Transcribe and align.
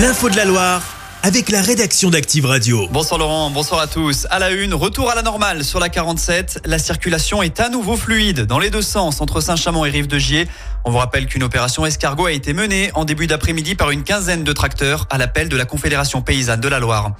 L'info 0.00 0.30
de 0.30 0.36
la 0.36 0.46
Loire 0.46 0.82
avec 1.22 1.50
la 1.50 1.60
rédaction 1.60 2.08
d'Active 2.08 2.46
Radio. 2.46 2.88
Bonsoir 2.90 3.18
Laurent, 3.20 3.50
bonsoir 3.50 3.80
à 3.80 3.86
tous. 3.86 4.26
À 4.30 4.38
la 4.38 4.50
une, 4.50 4.72
retour 4.72 5.10
à 5.10 5.14
la 5.14 5.20
normale 5.20 5.64
sur 5.64 5.78
la 5.78 5.90
47. 5.90 6.62
La 6.64 6.78
circulation 6.78 7.42
est 7.42 7.60
à 7.60 7.68
nouveau 7.68 7.96
fluide 7.96 8.46
dans 8.46 8.58
les 8.58 8.70
deux 8.70 8.80
sens 8.80 9.20
entre 9.20 9.42
Saint-Chamond 9.42 9.84
et 9.84 9.90
Rive-de-Gier. 9.90 10.48
On 10.84 10.90
vous 10.90 10.96
rappelle 10.96 11.26
qu'une 11.26 11.42
opération 11.42 11.84
escargot 11.84 12.24
a 12.24 12.32
été 12.32 12.54
menée 12.54 12.90
en 12.94 13.04
début 13.04 13.26
d'après-midi 13.26 13.74
par 13.74 13.90
une 13.90 14.02
quinzaine 14.02 14.44
de 14.44 14.52
tracteurs 14.54 15.06
à 15.10 15.18
l'appel 15.18 15.50
de 15.50 15.56
la 15.56 15.66
Confédération 15.66 16.22
paysanne 16.22 16.60
de 16.60 16.68
la 16.68 16.78
Loire. 16.78 17.12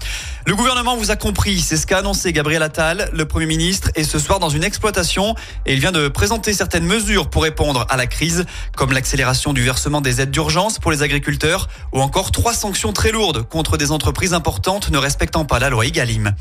Le 0.51 0.57
gouvernement 0.57 0.97
vous 0.97 1.13
a 1.13 1.17
compris, 1.17 1.61
c'est 1.61 1.77
ce 1.77 1.87
qu'a 1.87 1.99
annoncé 1.99 2.33
Gabriel 2.33 2.65
Attal, 2.65 3.09
le 3.13 3.25
Premier 3.25 3.47
ministre, 3.47 3.93
est 3.95 4.03
ce 4.03 4.19
soir 4.19 4.41
dans 4.41 4.49
une 4.49 4.65
exploitation 4.65 5.37
et 5.65 5.75
il 5.75 5.79
vient 5.79 5.93
de 5.93 6.09
présenter 6.09 6.53
certaines 6.55 6.87
mesures 6.87 7.31
pour 7.31 7.45
répondre 7.45 7.87
à 7.89 7.97
la 7.97 8.09
crise, 8.09 8.45
comme 8.75 8.91
l'accélération 8.91 9.53
du 9.53 9.63
versement 9.63 10.01
des 10.01 10.21
aides 10.21 10.33
d'urgence 10.33 10.81
pour 10.81 10.91
les 10.91 11.05
agriculteurs 11.05 11.69
ou 11.93 12.01
encore 12.01 12.33
trois 12.33 12.53
sanctions 12.53 12.93
très 12.93 13.13
lourdes 13.13 13.49
contre 13.49 13.77
des 13.77 13.93
entreprises 13.93 14.35
importantes 14.35 14.91
ne 14.91 14.99
respectant 14.99 15.45
pas 15.45 15.61
la 15.61 15.71
loi 15.71 15.87
Egalim. 15.87 16.35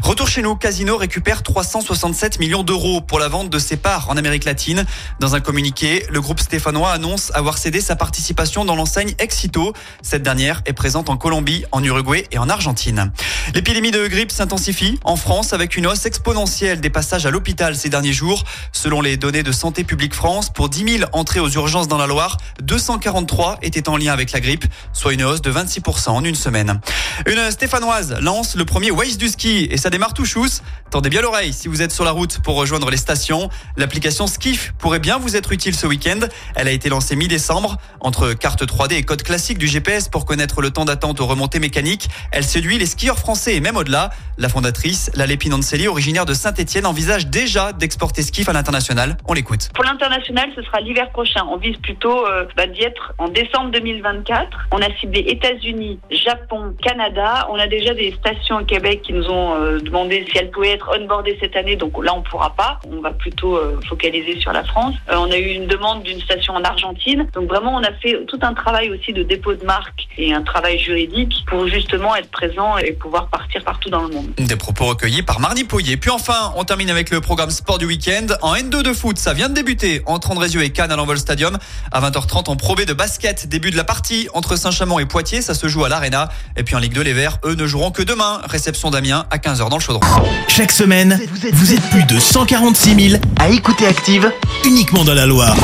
Retour 0.00 0.28
chez 0.28 0.42
nous, 0.42 0.54
Casino 0.54 0.96
récupère 0.96 1.42
367 1.42 2.38
millions 2.38 2.62
d'euros 2.62 3.00
pour 3.00 3.18
la 3.18 3.26
vente 3.26 3.50
de 3.50 3.58
ses 3.58 3.76
parts 3.76 4.08
en 4.10 4.16
Amérique 4.16 4.44
latine. 4.44 4.84
Dans 5.18 5.34
un 5.34 5.40
communiqué, 5.40 6.06
le 6.08 6.20
groupe 6.20 6.38
stéphanois 6.38 6.92
annonce 6.92 7.32
avoir 7.34 7.58
cédé 7.58 7.80
sa 7.80 7.96
participation 7.96 8.64
dans 8.64 8.76
l'enseigne 8.76 9.14
Exito. 9.18 9.72
Cette 10.02 10.22
dernière 10.22 10.62
est 10.66 10.72
présente 10.72 11.10
en 11.10 11.16
Colombie, 11.16 11.64
en 11.72 11.82
Uruguay 11.82 12.28
et 12.30 12.38
en 12.38 12.48
Argentine. 12.48 13.10
L'épidémie 13.56 13.90
de 13.90 14.06
grippe 14.06 14.32
s'intensifie 14.32 15.00
en 15.02 15.16
France 15.16 15.54
avec 15.54 15.78
une 15.78 15.86
hausse 15.86 16.04
exponentielle 16.04 16.82
des 16.82 16.90
passages 16.90 17.24
à 17.24 17.30
l'hôpital 17.30 17.74
ces 17.74 17.88
derniers 17.88 18.12
jours. 18.12 18.44
Selon 18.70 19.00
les 19.00 19.16
données 19.16 19.42
de 19.42 19.50
Santé 19.50 19.82
publique 19.82 20.12
France, 20.12 20.52
pour 20.52 20.68
10 20.68 20.98
000 20.98 21.10
entrées 21.14 21.40
aux 21.40 21.48
urgences 21.48 21.88
dans 21.88 21.96
la 21.96 22.06
Loire, 22.06 22.36
243 22.60 23.60
étaient 23.62 23.88
en 23.88 23.96
lien 23.96 24.12
avec 24.12 24.32
la 24.32 24.40
grippe, 24.40 24.66
soit 24.92 25.14
une 25.14 25.24
hausse 25.24 25.40
de 25.40 25.50
26% 25.50 26.10
en 26.10 26.22
une 26.22 26.34
semaine. 26.34 26.82
Une 27.24 27.50
Stéphanoise 27.50 28.18
lance 28.20 28.56
le 28.56 28.66
premier 28.66 28.90
Waze 28.90 29.16
du 29.16 29.28
ski 29.28 29.68
et 29.70 29.78
ça 29.78 29.88
démarre 29.88 30.12
tout 30.12 30.26
chousse. 30.26 30.60
Tendez 30.90 31.08
bien 31.08 31.22
l'oreille 31.22 31.54
si 31.54 31.68
vous 31.68 31.80
êtes 31.80 31.92
sur 31.92 32.04
la 32.04 32.10
route 32.10 32.40
pour 32.40 32.56
rejoindre 32.56 32.90
les 32.90 32.98
stations. 32.98 33.48
L'application 33.78 34.26
Skiff 34.26 34.74
pourrait 34.78 34.98
bien 34.98 35.16
vous 35.16 35.34
être 35.34 35.50
utile 35.52 35.74
ce 35.74 35.86
week-end. 35.86 36.20
Elle 36.56 36.68
a 36.68 36.72
été 36.72 36.90
lancée 36.90 37.16
mi-décembre. 37.16 37.78
Entre 38.00 38.34
carte 38.34 38.66
3D 38.66 38.96
et 38.96 39.02
code 39.02 39.22
classique 39.22 39.56
du 39.56 39.66
GPS 39.66 40.10
pour 40.10 40.26
connaître 40.26 40.60
le 40.60 40.70
temps 40.70 40.84
d'attente 40.84 41.22
aux 41.22 41.26
remontées 41.26 41.58
mécaniques, 41.58 42.10
elle 42.32 42.44
séduit 42.44 42.76
les 42.76 42.84
skieurs 42.84 43.18
français 43.18 43.35
et 43.46 43.60
même 43.60 43.76
au-delà. 43.76 44.10
La 44.38 44.50
fondatrice, 44.50 45.10
la 45.14 45.24
Lépine 45.24 45.54
originaire 45.88 46.26
de 46.26 46.34
Saint-Etienne, 46.34 46.84
envisage 46.84 47.28
déjà 47.28 47.72
d'exporter 47.72 48.20
Skiff 48.20 48.50
à 48.50 48.52
l'international. 48.52 49.16
On 49.26 49.32
l'écoute. 49.32 49.70
Pour 49.74 49.84
l'international, 49.84 50.50
ce 50.54 50.60
sera 50.60 50.80
l'hiver 50.80 51.08
prochain. 51.08 51.42
On 51.50 51.56
vise 51.56 51.78
plutôt 51.78 52.26
euh, 52.26 52.44
bah, 52.54 52.66
d'y 52.66 52.82
être 52.82 53.14
en 53.16 53.28
décembre 53.28 53.70
2024. 53.70 54.68
On 54.72 54.82
a 54.82 54.94
ciblé 55.00 55.20
États-Unis, 55.20 56.00
Japon, 56.10 56.74
Canada. 56.82 57.48
On 57.50 57.54
a 57.54 57.66
déjà 57.66 57.94
des 57.94 58.12
stations 58.12 58.58
au 58.58 58.64
Québec 58.64 59.00
qui 59.02 59.14
nous 59.14 59.26
ont 59.30 59.54
euh, 59.54 59.78
demandé 59.80 60.26
si 60.30 60.36
elles 60.36 60.50
pouvaient 60.50 60.72
être 60.72 60.94
onboardées 60.94 61.38
cette 61.40 61.56
année. 61.56 61.76
Donc 61.76 62.04
là, 62.04 62.12
on 62.14 62.20
pourra 62.20 62.50
pas. 62.54 62.78
On 62.86 63.00
va 63.00 63.12
plutôt 63.12 63.56
euh, 63.56 63.80
focaliser 63.88 64.38
sur 64.38 64.52
la 64.52 64.64
France. 64.64 64.94
On 65.10 65.30
a 65.30 65.38
eu 65.38 65.48
une 65.54 65.66
demande 65.66 66.02
d'une 66.02 66.20
station 66.20 66.52
en 66.52 66.62
Argentine. 66.62 67.26
Donc 67.32 67.48
vraiment, 67.48 67.74
on 67.74 67.82
a 67.82 67.92
fait 68.02 68.22
tout 68.26 68.38
un 68.42 68.52
travail 68.52 68.90
aussi 68.90 69.14
de 69.14 69.22
dépôt 69.22 69.54
de 69.54 69.64
marque 69.64 70.08
et 70.18 70.34
un 70.34 70.42
travail 70.42 70.78
juridique 70.78 71.42
pour 71.46 71.66
justement 71.68 72.14
être 72.16 72.30
présent 72.30 72.76
et 72.76 72.92
pouvoir 72.92 73.28
partir 73.28 73.64
partout 73.64 73.88
dans 73.88 74.02
le 74.02 74.08
monde. 74.08 74.25
Des 74.38 74.56
propos 74.56 74.86
recueillis 74.86 75.22
par 75.22 75.40
Marnie 75.40 75.64
Pouillet. 75.64 75.96
Puis 75.96 76.10
enfin, 76.10 76.52
on 76.56 76.64
termine 76.64 76.90
avec 76.90 77.10
le 77.10 77.20
programme 77.20 77.50
sport 77.50 77.78
du 77.78 77.86
week-end. 77.86 78.26
En 78.42 78.54
N2 78.54 78.82
de 78.82 78.92
foot, 78.92 79.18
ça 79.18 79.32
vient 79.32 79.48
de 79.48 79.54
débuter 79.54 80.02
entre 80.06 80.30
Andrézieux 80.30 80.62
et 80.62 80.70
Cannes 80.70 80.92
à 80.92 80.96
l'Envol 80.96 81.18
Stadium. 81.18 81.58
À 81.92 82.00
20h30 82.00 82.50
en 82.50 82.56
Pro 82.56 82.74
B 82.74 82.82
de 82.82 82.92
basket, 82.92 83.48
début 83.48 83.70
de 83.70 83.76
la 83.76 83.84
partie 83.84 84.28
entre 84.34 84.56
Saint-Chamond 84.56 84.98
et 84.98 85.06
Poitiers, 85.06 85.42
ça 85.42 85.54
se 85.54 85.68
joue 85.68 85.84
à 85.84 85.88
l'Arena. 85.88 86.28
Et 86.56 86.62
puis 86.62 86.74
en 86.74 86.78
Ligue 86.78 86.92
2, 86.92 87.02
les 87.02 87.12
Verts, 87.12 87.38
eux, 87.44 87.54
ne 87.54 87.66
joueront 87.66 87.90
que 87.90 88.02
demain. 88.02 88.40
Réception 88.44 88.90
d'Amiens 88.90 89.26
à 89.30 89.38
15h 89.38 89.68
dans 89.68 89.76
le 89.76 89.82
Chaudron. 89.82 90.00
Chaque 90.48 90.72
semaine, 90.72 91.20
vous 91.52 91.72
êtes 91.72 91.88
plus 91.90 92.04
de 92.04 92.18
146 92.20 93.10
000 93.10 93.22
à 93.38 93.48
écouter 93.48 93.86
Active 93.86 94.30
uniquement 94.64 95.04
dans 95.04 95.14
la 95.14 95.26
Loire. 95.26 95.56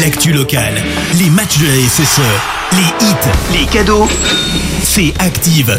L'actu 0.00 0.32
locale, 0.32 0.74
les 1.18 1.30
matchs 1.30 1.58
de 1.58 1.66
la 1.66 1.88
SSE, 1.88 2.20
les 2.72 3.06
hits, 3.06 3.58
les 3.60 3.66
cadeaux, 3.66 4.08
c'est 4.82 5.14
Active. 5.18 5.78